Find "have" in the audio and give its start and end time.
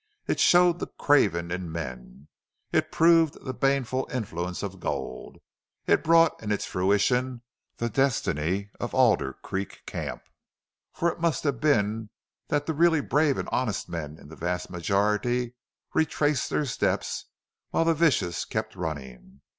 11.43-11.61